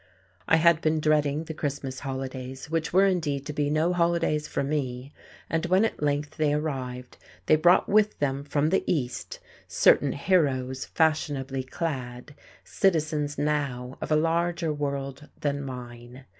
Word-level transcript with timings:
I 0.47 0.55
had 0.55 0.81
been 0.81 0.99
dreading 0.99 1.43
the 1.43 1.53
Christmas 1.53 1.99
holidays, 1.99 2.71
which 2.71 2.91
were 2.91 3.05
indeed 3.05 3.45
to 3.45 3.53
be 3.53 3.69
no 3.69 3.93
holidays 3.93 4.47
for 4.47 4.63
me. 4.63 5.13
And 5.47 5.67
when 5.67 5.85
at 5.85 6.01
length 6.01 6.37
they 6.37 6.53
arrived 6.55 7.17
they 7.45 7.55
brought 7.55 7.87
with 7.87 8.17
them 8.17 8.43
from 8.43 8.69
the 8.69 8.83
East 8.91 9.39
certain 9.67 10.13
heroes 10.13 10.85
fashionably 10.85 11.61
clad, 11.61 12.33
citizens 12.63 13.37
now 13.37 13.99
of 14.01 14.11
a 14.11 14.15
larger 14.15 14.73
world 14.73 15.29
than 15.39 15.61
mine. 15.61 16.25